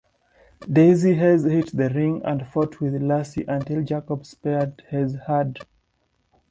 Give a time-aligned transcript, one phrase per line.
[0.61, 5.63] Daizee Haze hit the ring and fought with Lacey until Jacobs speared Haze hard.